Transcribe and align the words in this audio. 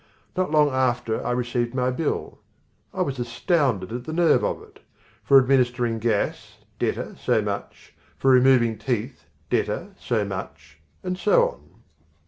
Not 0.35 0.49
long 0.49 0.69
after 0.71 1.23
I 1.23 1.29
received 1.29 1.75
my 1.75 1.91
bill. 1.91 2.39
I 2.91 3.03
was 3.03 3.19
astounded 3.19 3.91
at 3.93 4.03
the 4.05 4.11
nerve 4.13 4.43
of 4.43 4.63
it! 4.63 4.79
For 5.23 5.37
administering 5.37 5.99
gas, 5.99 6.57
debtor, 6.79 7.15
so 7.23 7.39
much; 7.43 7.93
for 8.17 8.31
removing 8.31 8.79
teeth, 8.79 9.25
debtor, 9.51 9.89
so 9.99 10.25
much; 10.25 10.79
and 11.03 11.19
so 11.19 11.49
on. 11.49 11.69